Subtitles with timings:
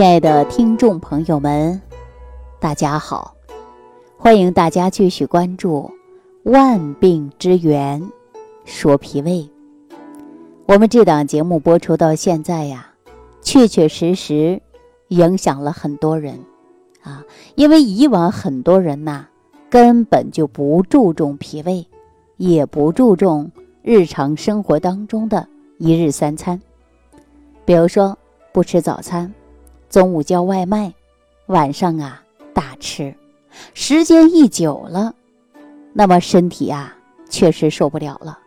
[0.00, 1.78] 亲爱的听众朋友们，
[2.58, 3.34] 大家好！
[4.16, 5.90] 欢迎大家继续关注
[6.50, 8.10] 《万病之源
[8.64, 9.32] 说脾胃》。
[10.64, 12.94] 我们这档节目播出到现在呀，
[13.42, 14.62] 确确实实
[15.08, 16.40] 影响了很多人
[17.02, 17.22] 啊。
[17.54, 19.26] 因为以往很多人呐，
[19.68, 21.86] 根本就不注重脾胃，
[22.38, 25.46] 也不注重日常生活当中的
[25.76, 26.58] 一日三餐，
[27.66, 28.16] 比如说
[28.50, 29.30] 不吃早餐。
[29.90, 30.94] 中午叫外卖，
[31.46, 32.22] 晚上啊
[32.54, 33.12] 大吃，
[33.74, 35.12] 时间一久了，
[35.92, 36.96] 那么身体啊
[37.28, 38.38] 确实受不了了。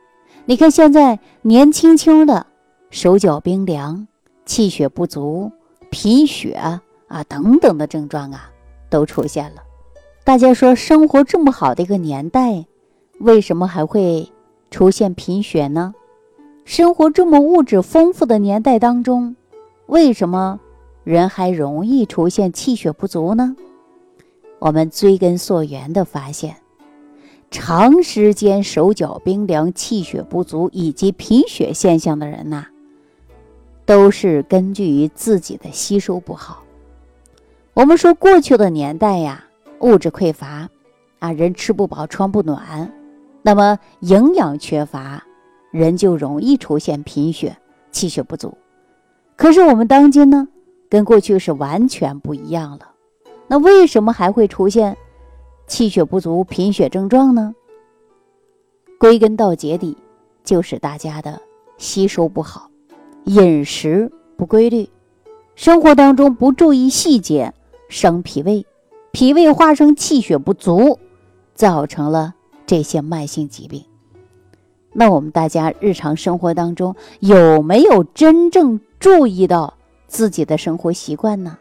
[0.45, 2.47] 你看现在年轻轻的，
[2.89, 4.07] 手脚冰凉、
[4.45, 5.51] 气血不足、
[5.89, 6.81] 贫血啊
[7.27, 8.49] 等等的症状啊
[8.89, 9.61] 都出现了。
[10.23, 12.65] 大家说，生活这么好的一个年代，
[13.19, 14.31] 为什么还会
[14.71, 15.93] 出现贫血呢？
[16.63, 19.35] 生活这么物质丰富的年代当中，
[19.87, 20.61] 为什么？
[21.03, 23.55] 人还容易出现气血不足呢。
[24.59, 26.55] 我们追根溯源的发现，
[27.51, 32.67] 长时间手脚冰凉、气血不足以及贫血现象的人呐，
[33.85, 36.63] 都是根据于自己的吸收不好。
[37.73, 39.43] 我们说过去的年代呀，
[39.79, 40.69] 物质匮乏，
[41.19, 42.93] 啊，人吃不饱穿不暖，
[43.41, 45.21] 那么营养缺乏，
[45.71, 47.57] 人就容易出现贫血、
[47.91, 48.57] 气血不足。
[49.35, 50.47] 可是我们当今呢？
[50.93, 52.91] 跟过去是完全不一样了，
[53.47, 54.95] 那为什么还会出现
[55.65, 57.55] 气血不足、贫血症状呢？
[58.99, 59.97] 归根到结底，
[60.43, 61.41] 就是大家的
[61.79, 62.69] 吸收不好，
[63.23, 64.87] 饮食不规律，
[65.55, 67.51] 生活当中不注意细节，
[67.89, 68.63] 伤脾胃，
[69.11, 70.99] 脾胃化生气血不足，
[71.55, 72.35] 造成了
[72.67, 73.83] 这些慢性疾病。
[74.91, 79.73] 那我们大家日常生活当中有没有真正注意到？
[80.13, 81.57] 自己的生活习惯呢？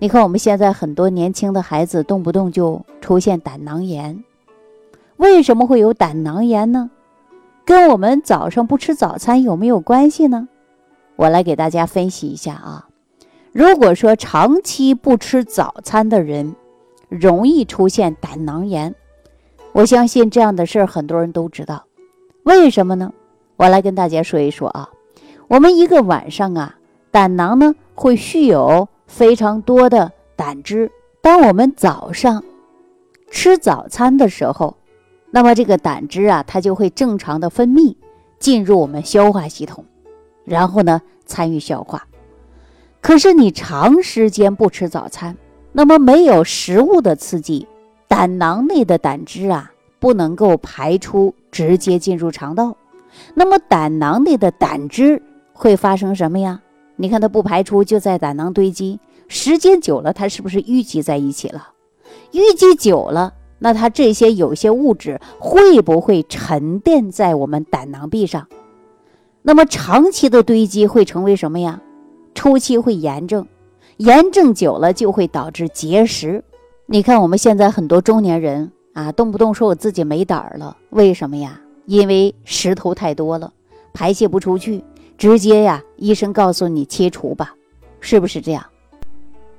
[0.00, 4.24] 你看我们现在很多年轻的孩子动不动就出现胆囊炎，
[5.16, 6.90] 为什么会有胆囊炎呢？
[7.64, 10.48] 跟我们早上不吃早餐有没有关系呢？
[11.14, 12.88] 我来给大家分析一下啊。
[13.52, 16.56] 如果说长期不吃早餐的人，
[17.08, 18.92] 容易出现胆囊炎，
[19.70, 21.84] 我相信这样的事儿很多人都知道。
[22.42, 23.12] 为什么呢？
[23.56, 24.90] 我来跟大家说一说啊。
[25.46, 26.76] 我们一个晚上啊。
[27.12, 30.90] 胆囊呢会蓄有非常多的胆汁，
[31.20, 32.42] 当我们早上
[33.30, 34.74] 吃早餐的时候，
[35.30, 37.94] 那么这个胆汁啊，它就会正常的分泌
[38.38, 39.84] 进入我们消化系统，
[40.46, 42.06] 然后呢参与消化。
[43.02, 45.36] 可是你长时间不吃早餐，
[45.72, 47.68] 那么没有食物的刺激，
[48.08, 52.74] 胆囊内的胆汁啊不能够排出，直接进入肠道，
[53.34, 56.62] 那么胆囊内的胆汁会发生什么呀？
[57.02, 61.70] 你看它不排出，就在胆囊堆积，时间久了，它是不是淤积在一起了？
[62.30, 68.46] 淤积久了，那它这些有些物质会不会沉淀在我们胆囊壁上？
[69.42, 71.80] 那么长期的堆积会成为什么呀？
[72.36, 73.48] 初期会炎症，
[73.96, 76.44] 炎症久了就会导致结石。
[76.86, 81.60] 你看我们现在很多中年人啊，动不动说我自己没胆儿了，为什么呀？
[81.86, 83.52] 因为石头太多了，
[83.92, 84.84] 排泄不出去。
[85.22, 87.54] 直接呀，医生告诉你切除吧，
[88.00, 88.66] 是不是这样？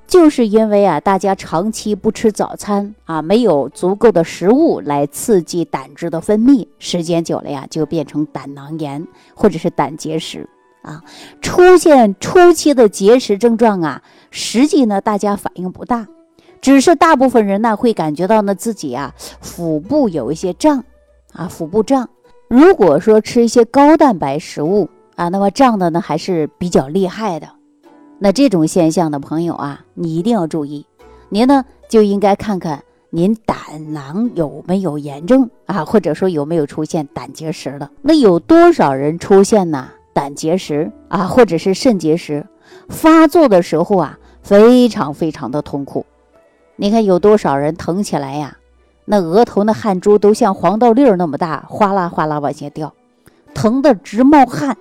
[0.05, 10.49] 就是因为啊，大家长期不吃早餐啊，没有足够的食物来刺激胆汁的分泌，时间久了呀，就变成胆囊炎或者是胆结石
[10.81, 11.01] 啊。
[11.41, 16.05] 出现初期的结石症状啊，实际呢，大家反应不大，
[16.59, 20.83] 只是大部分人呢会感觉到呢自己啊腹部有一些胀
[21.31, 22.09] 啊，腹部胀。
[22.49, 27.47] 如果说吃一些高蛋白食物，啊，那么胀的呢还是比较厉害的，
[28.19, 30.85] 那这种现象的朋友啊，你一定要注意，
[31.29, 33.57] 您呢就应该看看您胆
[33.93, 37.91] 囊有没有炎症啊，或者说有没有出现胆结石了。
[38.01, 39.89] 那有多少人出现呢？
[40.13, 42.45] 胆结石啊，或者是肾结石，
[42.89, 46.05] 发作的时候啊，非常非常的痛苦。
[46.75, 48.57] 你看有多少人疼起来呀？
[49.05, 52.93] 那额头那汗珠都像黄豆粒儿那么大，哗啦哗啦往下掉，
[53.53, 54.77] 疼得直冒汗。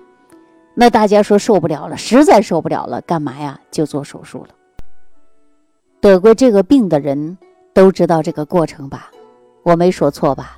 [0.75, 3.59] 那大家说受不了了，实在受不了了，干嘛呀？
[3.69, 4.49] 就做手术了。
[6.01, 7.37] 得过这个病的人
[7.73, 9.11] 都知道这个过程吧？
[9.61, 10.57] 我没说错吧？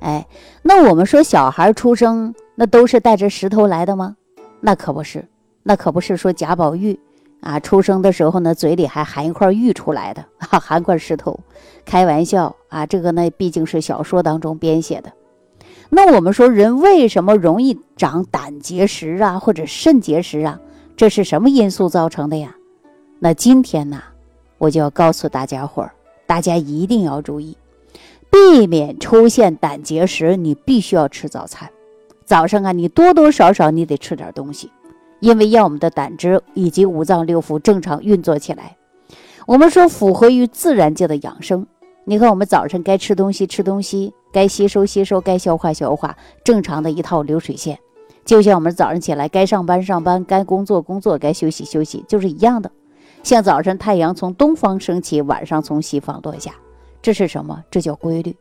[0.00, 0.26] 哎，
[0.62, 4.16] 那我们说小孩出生那都是带着石头来的吗？
[4.60, 5.28] 那可不是，
[5.62, 6.98] 那可不是说贾宝玉
[7.40, 11.38] 啊出生的时候呢嘴里还含一块玉出来的，含块石头，
[11.84, 12.86] 开玩笑啊！
[12.86, 15.12] 这个呢毕竟是小说当中编写的。
[15.94, 20.58] 那我们说人为什么容易长胆结石啊，或者肾结石啊？
[20.96, 22.56] 这是什么因素造成的呀？
[23.18, 24.02] 那今天呢，
[24.56, 25.92] 我就要告诉大家伙儿，
[26.26, 27.58] 大家一定要注意，
[28.30, 30.34] 避免出现胆结石。
[30.34, 31.68] 你必须要吃早餐，
[32.24, 34.70] 早上啊，你多多少少你得吃点东西，
[35.20, 38.78] 因为要我们的胆汁以及五脏六腑正常运作起来。
[39.46, 41.66] 我们说符合于自然界的养生。
[42.04, 47.78] 你看，我们早晨该吃东西吃东西，该吸收吸收，该消化消化，正常的一套流水线。
[48.24, 52.70] 就像我们早上起来该上班上班，该工作工作，该休息休息，就是一样的。
[53.22, 56.52] 像早晨太阳从东方升起，晚上从西方落下，
[57.00, 57.62] 这是什么？
[57.70, 58.34] 这叫规律。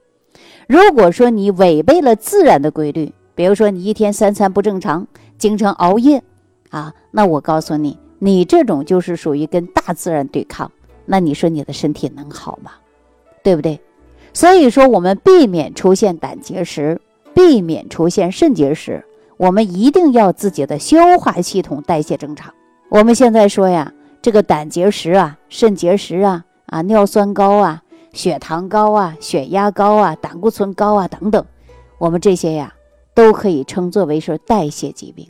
[0.67, 5.05] 如果说你违背了自然的规律，比如说你一天三餐不正常，
[5.37, 6.23] 经常熬夜，
[6.71, 10.71] 啊，那我告诉你，你这种就是属于跟大自然对抗。
[11.05, 12.71] 那你说你的身体能好吗？
[13.43, 13.79] 对不对？
[14.33, 17.01] 所以说，我们避免出现胆结石，
[17.33, 19.03] 避免出现肾结石，
[19.35, 22.53] 我们一定要自己的消化系统代谢正常。
[22.89, 23.91] 我们现在说呀，
[24.21, 27.81] 这个胆结石啊、肾结石啊、啊尿酸高啊、
[28.13, 31.45] 血糖高啊、血压高啊、胆固醇高啊等等，
[31.97, 32.73] 我们这些呀
[33.13, 35.27] 都可以称作为是代谢疾病，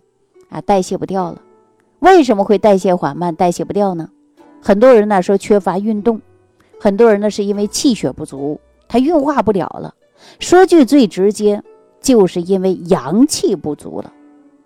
[0.49, 1.41] 啊，代谢不掉了。
[1.99, 4.09] 为什么会代谢缓慢、代谢不掉呢？
[4.61, 6.21] 很多人呢说缺乏运动。
[6.83, 9.93] 很多人呢是因为气血不足，他运化不了了。
[10.39, 11.63] 说句最直接，
[12.01, 14.11] 就是因为阳气不足了，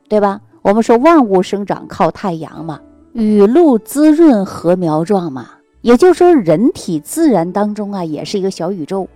[0.08, 0.40] 对吧？
[0.62, 2.80] 我们说万物生长靠太阳嘛，
[3.12, 5.50] 雨露滋润禾苗壮嘛。
[5.82, 9.10] 也就是说，人体自然当中啊，也是一个小宇宙。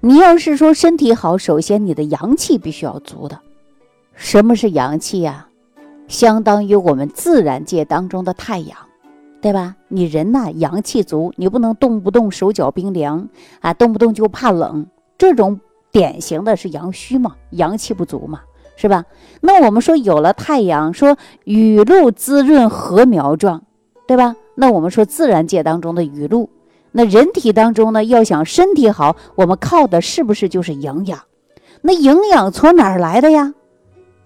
[0.00, 3.38] 你要是说身体好，首先你的阳气必须要足的。
[4.14, 5.46] 什么是阳气呀？
[6.08, 8.78] 相当于我们自然界当中的太阳。
[9.46, 9.76] 对吧？
[9.86, 13.28] 你人呐，阳气足，你不能动不动手脚冰凉
[13.60, 14.84] 啊，动不动就怕冷，
[15.16, 15.60] 这种
[15.92, 18.40] 典型的是阳虚嘛，阳气不足嘛，
[18.74, 19.04] 是吧？
[19.40, 23.62] 那我们说有了太阳，说雨露滋润禾苗壮，
[24.08, 24.34] 对吧？
[24.56, 26.50] 那我们说自然界当中的雨露，
[26.90, 31.20] 那人体当中呢，要想身体好，我们靠的是不是就是营养？
[31.82, 33.54] 那营养从哪儿来的呀？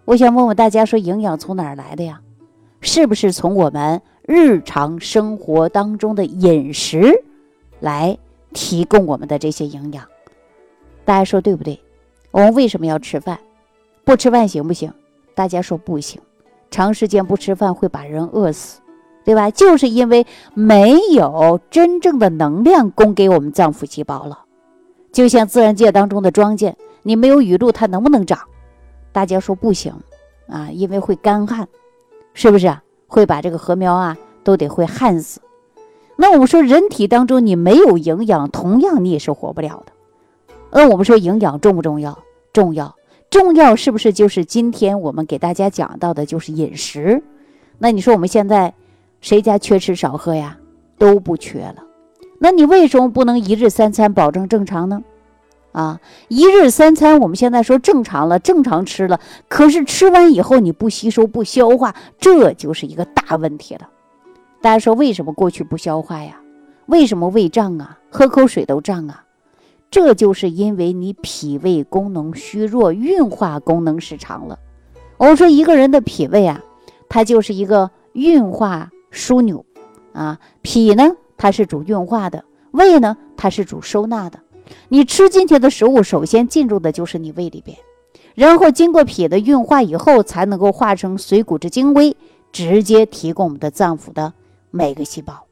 [0.06, 2.22] 我想问问大家，说营养从哪儿来的呀？
[2.80, 4.00] 是不是从我们？
[4.32, 7.24] 日常生活当中的饮食，
[7.80, 8.16] 来
[8.52, 10.06] 提供我们的这些营养，
[11.04, 11.80] 大家说对不对？
[12.30, 13.36] 我们为什么要吃饭？
[14.04, 14.92] 不吃饭行不行？
[15.34, 16.20] 大家说不行，
[16.70, 18.80] 长时间不吃饭会把人饿死，
[19.24, 19.50] 对吧？
[19.50, 20.24] 就是因为
[20.54, 24.44] 没有真正的能量供给我们脏腑细胞了。
[25.10, 26.72] 就像自然界当中的庄稼，
[27.02, 28.38] 你没有雨露，它能不能长？
[29.10, 29.92] 大家说不行
[30.46, 31.66] 啊，因为会干旱，
[32.32, 32.80] 是不是啊？
[33.10, 35.40] 会把这个禾苗啊都得会旱死。
[36.16, 39.92] 那我们说人体当中你没有营养，同样你也是活不了的。
[40.70, 42.18] 那我们说营养重不重要？
[42.52, 42.94] 重要，
[43.28, 47.22] 重要是不是就是今天我们给大家讲到的就是饮食？
[47.78, 48.72] 那你说我们现在
[49.20, 50.56] 谁家缺吃少喝呀？
[50.96, 51.76] 都不缺了。
[52.38, 55.02] 那你为什么不能一日三餐保证正常呢？
[55.72, 63.88] 啊，一日三餐，我们现在说正常了，正常吃了，可是吃完以后你不吸收不消化，这就是一个大问题了。
[64.60, 66.40] 大家说为什么过去不消化呀？
[66.86, 67.98] 为什么胃胀啊？
[68.10, 69.24] 喝口水都胀啊？
[69.90, 74.58] 这就是因为你脾胃功能虚弱，运化功能失常了。
[75.16, 76.60] 我们说一个人的脾胃啊，
[77.08, 79.64] 它就是一个运化枢纽
[80.12, 84.38] 啊，脾呢它是主运化的，胃呢它是主收纳的。
[84.88, 87.76] 你吃进去的食物，首先进入的就是你胃里边，
[88.34, 92.16] 然后经过脾的运化以后，才能够化成水谷之精微，
[92.52, 94.32] 直接提供我们的脏腑的
[94.70, 95.46] 每个细胞。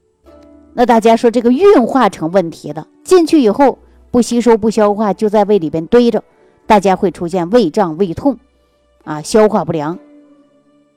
[0.75, 3.79] 那大家说这个运化成问题了，进去以后
[4.11, 6.23] 不吸收不消化，就在胃里边堆着，
[6.67, 8.39] 大家会出现胃胀、胃痛，
[9.05, 9.99] 啊，消化不良。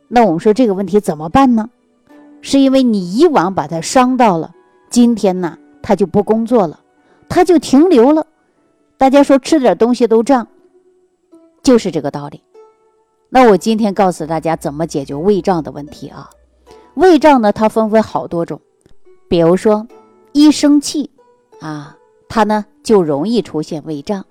[0.07, 1.69] 那我们说这个问题怎么办呢？
[2.41, 4.51] 是因为你以往把它伤到了，
[4.89, 6.79] 今天呢，它就不工作了。
[7.33, 8.27] 它就停留了，
[8.97, 10.49] 大家说吃点东西都胀，
[11.63, 12.43] 就是这个道理。
[13.29, 16.29] 那我今天告诉大家怎么解决胃胀的问题啊？
[16.95, 18.59] 胃胀呢，它分为好多种，
[19.29, 19.87] 比如说
[20.33, 21.09] 一生气
[21.61, 21.97] 啊，
[22.27, 24.25] 它呢就容易出现胃胀。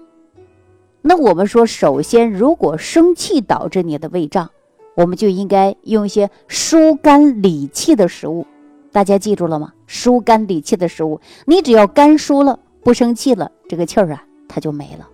[1.00, 4.50] 那我们说，首先如果生气导致你的胃胀，
[4.95, 8.47] 我们就应该用一些疏肝理气的食物。
[8.92, 9.73] 大家记住了吗？
[9.87, 12.59] 疏肝理气的食物，你只要肝疏了。
[12.82, 15.08] 不生气了，这个气儿啊，它就没了。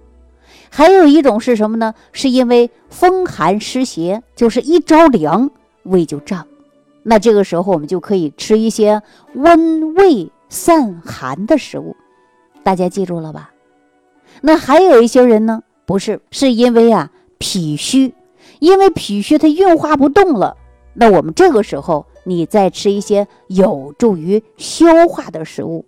[0.71, 1.95] 还有一种是什么呢？
[2.13, 5.51] 是因为风寒湿邪，就是一着凉
[5.85, 6.47] 胃就胀。
[7.03, 9.01] 那这个时候我们就可以吃一些
[9.35, 11.97] 温胃散寒的食物。
[12.63, 13.53] 大家记住了吧？
[14.41, 18.13] 那还有一些人呢，不是，是因为啊脾虚，
[18.59, 20.57] 因为脾虚它运化不动了。
[20.95, 25.85] 那我们这个时候你再吃一些有助于消化的食物。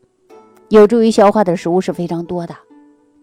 [0.68, 2.54] 有助于消化的食物是非常多的，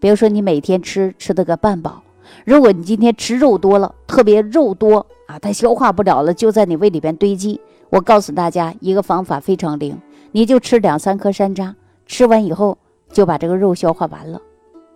[0.00, 2.02] 比如说你每天吃吃的个半饱。
[2.44, 7.60] 如果你今天吃肉多了，特别肉多啊，它消化不了了，就在你胃里边堆积。
[7.88, 9.96] 我告诉大家一个方法非常灵，
[10.32, 11.72] 你就吃两三颗山楂，
[12.04, 12.76] 吃完以后
[13.12, 14.40] 就把这个肉消化完了。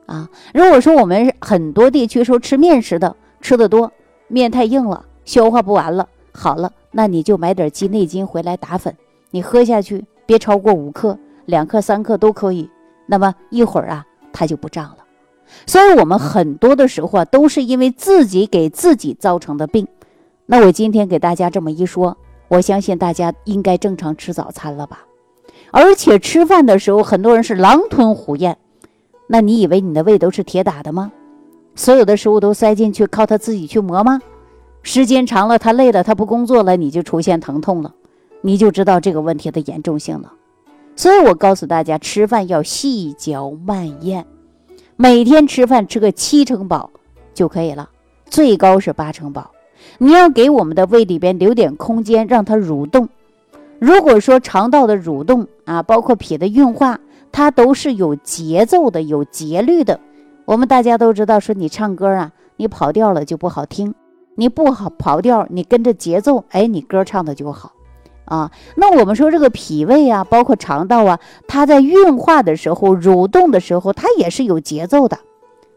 [0.06, 3.92] 啊，如果说我们很多地区说吃面食的吃的多，
[4.26, 8.96] 面太硬了，消化不完了，好了，那你就买点鸡内金回来打粉，
[9.30, 11.16] 你喝下去别超过五克，
[11.50, 12.70] 两克三克都可以。
[13.06, 14.98] 那么一会儿啊，它就不胀了。
[15.66, 19.86] 所以，我们很多的时候啊，都是因为自己给自己造成的病。
[20.46, 22.16] 那我今天给大家这么一说，
[22.48, 25.04] 我相信大家应该正常吃早餐了吧？
[25.72, 28.56] 而且吃饭的时候，很多人是狼吞虎咽。
[29.26, 31.12] 那你以为你的胃都是铁打的吗？
[31.74, 34.20] 所有的食物都塞进去，靠他自己去磨吗？
[34.82, 37.94] 时间长了，他累了，他不工作了，你就出现疼痛了，
[38.40, 40.32] 你就知道这个问题的严重性了。
[41.00, 44.26] 所以我告诉大家，吃饭要细嚼慢咽。
[44.96, 46.90] 每天吃饭吃个七成饱
[47.32, 47.88] 就可以了，
[48.26, 49.50] 最高是八成饱。
[49.96, 53.08] 你要给我们的胃里边留点空间，让它蠕动。
[53.78, 57.00] 如果说肠道的蠕动啊，包括脾的运化，
[57.32, 59.98] 它都是有节奏的、有节律的。
[60.44, 63.94] 我们大家都知道，说你唱歌啊，你跑调了就不好听；
[64.34, 67.72] 你不好跑调，你跟着节奏，哎，你歌唱的就好。
[68.30, 71.18] 啊，那我们说这个脾胃啊，包括肠道啊，
[71.48, 75.18] 它在运化的时候、蠕动的时候，它也是有节奏的，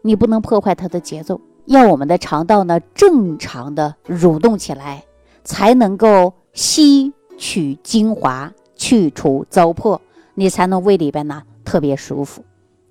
[0.02, 1.40] 你不能破坏它的节奏。
[1.66, 5.02] 要我们的肠道呢正常的蠕动起来，
[5.42, 9.98] 才能够吸取精华、去除糟粕，
[10.34, 12.44] 你才能胃里边呢特别舒服，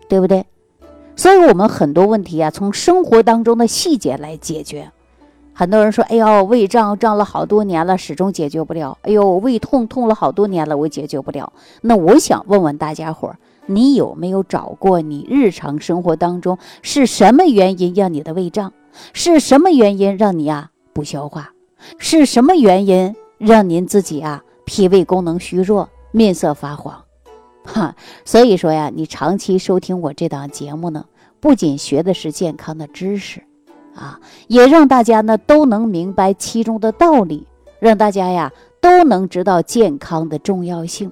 [0.10, 0.46] 对不对？
[1.16, 4.92] 所以，我们很多问题啊，从生活当中的细节来解决。
[5.56, 8.98] 很多人说：“哎呦，胃胀胀了好多年了，始终解决不了。
[9.04, 18.74] 哎呦，胃痛痛了好多年了，我解决不了。”那我想问问大家伙儿，你有没有找过你日常生活当中是什么原因让你的胃胀？
[19.14, 21.52] 是什么原因让你啊不消化？
[22.00, 27.04] 是什么原因让您自己啊脾胃功能虚弱、面色发黄？
[27.64, 27.96] 哈，
[28.26, 31.06] 所以说呀，你长期收听我这档节目呢，
[31.40, 33.44] 不仅学的是健康的知识。
[33.96, 37.48] 啊，也让大家呢都能明白其中的道理，
[37.80, 41.12] 让大家呀都能知道健康的重要性。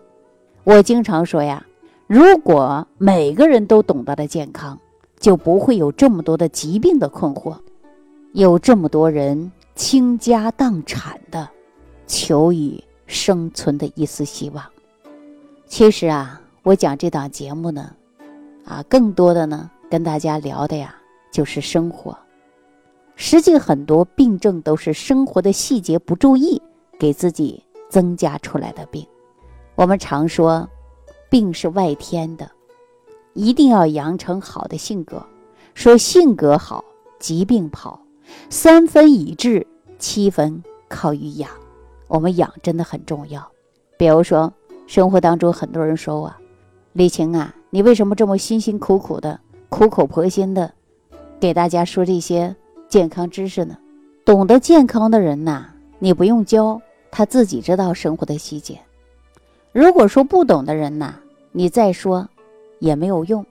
[0.63, 1.65] 我经常说呀，
[2.07, 4.79] 如果每个人都懂得了健康，
[5.19, 7.55] 就不会有这么多的疾病的困惑，
[8.33, 11.47] 有这么多人倾家荡产的，
[12.07, 14.63] 求以生存的一丝希望。
[15.67, 17.91] 其实啊，我讲这档节目呢，
[18.65, 20.95] 啊，更多的呢跟大家聊的呀
[21.31, 22.17] 就是生活。
[23.24, 26.60] 实际很多病症都是生活的细节不注意，
[26.98, 29.06] 给自己增加出来的病。
[29.75, 30.68] 我们常说，
[31.30, 32.50] 病是外天的，
[33.36, 35.24] 一定要养成好的性格。
[35.75, 36.84] 说性格好，
[37.20, 38.01] 疾病跑。
[38.50, 39.68] 三分以治，
[40.00, 41.48] 七分靠于养。
[42.08, 43.48] 我们养真的很重要。
[44.00, 44.51] 比如说，
[44.88, 46.34] 生活当中很多人说我，
[46.94, 50.74] 李晴啊，你为什么这么辛辛苦苦的、苦口婆心的
[51.40, 52.56] 给大家说这些？
[52.91, 53.77] 健康知识呢？
[54.25, 55.65] 懂得健康的人呐，
[55.98, 58.77] 你不用教，他自己知道生活的细节。
[59.71, 61.15] 如果说不懂的人呐，
[61.53, 62.27] 你再说
[62.79, 63.45] 也没有用，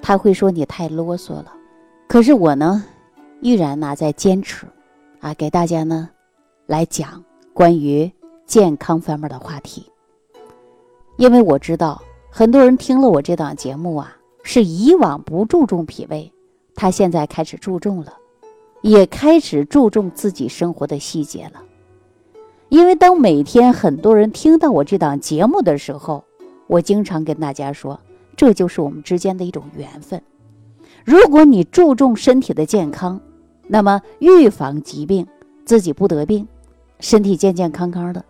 [0.00, 1.52] 他会说你太啰嗦了。
[2.06, 2.82] 可是我呢，
[3.42, 4.64] 依然呢在坚持，
[5.20, 6.08] 啊，给大家呢
[6.64, 8.10] 来讲关于
[8.46, 9.84] 健康方面的话题。
[11.18, 16.32] 因为我知道很多人听了我这档节目啊，是以往不注重脾胃，
[16.74, 18.14] 他现在开始注重了。
[18.82, 21.62] 也开始注重自己生活的细节了，
[22.68, 26.24] 因为当每天很多人听到我这档节目的时候，
[26.66, 27.98] 我经常跟大家说，
[28.36, 30.22] 这就是我们之间的一种缘分。
[31.04, 33.20] 如果你注重身体的健康，
[33.66, 35.26] 那么预防疾病，
[35.64, 36.46] 自己不得病，
[37.00, 38.22] 身体健健康康的，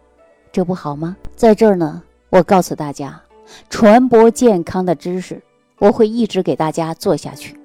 [0.53, 1.17] 这不好吗？
[1.35, 3.21] 在这儿呢，我告诉大家，
[3.69, 5.43] 传播健康的知识，
[5.79, 7.58] 我会一直给大家做下去。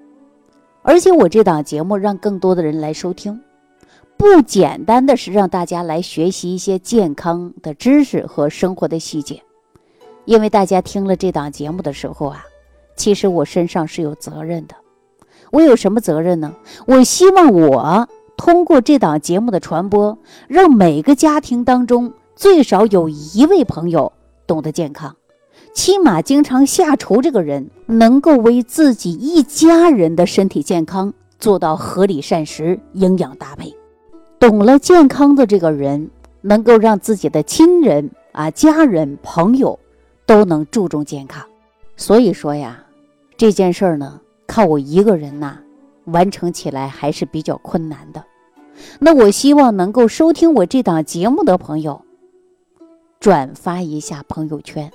[0.83, 3.41] 而且我这档节目让更多的人来收听，
[4.17, 9.41] 不简单的是让大家来学习一些健康的知识和生活的细节，
[10.25, 12.45] 因为大家听了这档节目的时候啊，
[12.95, 14.75] 其实我身上是有责任的。
[15.51, 16.53] 我有什么责任呢？
[16.85, 24.11] 我希望我通过这档节目的传播，让每个家庭当中最少有一位朋友
[24.45, 25.15] 懂得健康。
[25.74, 33.75] 起码经常下厨这个人，能够为自己一家人的身体健康做到合理膳食、营养搭配。
[34.39, 36.12] 懂了健康的这个人，
[36.42, 39.80] 能够让自己的亲人啊，家人朋友
[40.27, 41.44] 都能注重健康。
[41.98, 42.84] 所以说呀，
[43.36, 45.58] 这件事儿呢，靠我一个人呐，
[46.06, 48.24] 完成起来还是比较困难的。
[49.00, 52.01] 那我希望能够收听我这档节目的朋友，
[53.20, 54.92] 转发一下朋友圈，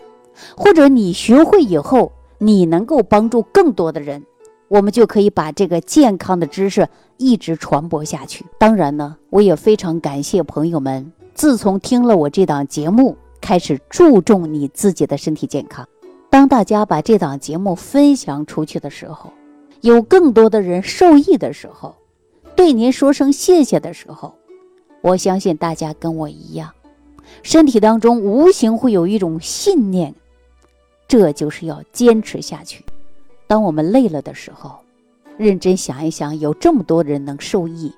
[0.57, 4.25] 或者你学会以后，你能够帮助更多的人，
[4.69, 8.45] 我们就可以把这个健康的知识一直传播下去。
[8.59, 15.87] 当然呢，我也非常感谢朋友们，自从听了我这档节目，开始注重你自己的身体健康。
[16.31, 19.33] 当大家把这档节目分享出去的时候，
[19.81, 21.95] 有更多的人受益的时候，
[22.55, 24.35] 对您说声谢谢的时候，
[25.01, 26.71] 我相信大家跟我一样，
[27.43, 30.15] 身体当中无形会有一种信念，
[31.09, 32.85] 这就是要坚持下去。
[33.47, 34.79] 当我们累了的时候，
[35.39, 37.91] 认真想一想，有这么多人能受益，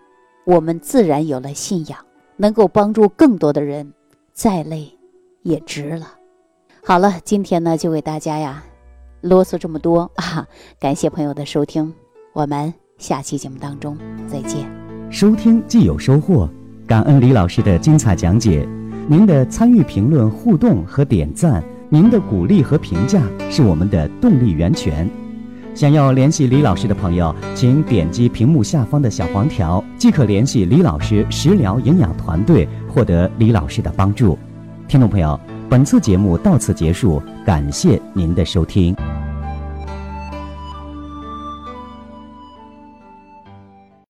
[0.47, 1.99] 我们自然有了信仰，
[2.37, 3.93] 能够帮助更多的人，
[4.33, 4.88] 再累
[5.43, 6.14] 也值了。
[6.85, 8.62] 好了，今天呢就给大家呀
[9.21, 10.47] 啰嗦这么多啊！
[10.79, 11.93] 感谢朋友的收听，
[12.33, 13.99] 我们下期节目当中
[14.29, 14.71] 再见。
[15.11, 16.49] 收听既有收获，
[16.87, 18.67] 感恩李老师的精彩讲解。
[19.09, 23.20] 您的参与、评论、互动和点赞，您的鼓励和评价
[23.50, 25.11] 是我们的动力源泉。
[25.75, 34.38] 想要联系李老师的朋友，请点击屏幕下方的小黄条，即可联系李老师食疗营养团队，获得李老师的帮助。
[34.87, 35.38] 听众朋友。
[35.68, 38.92] 本次节目到此结束，感谢您的收听。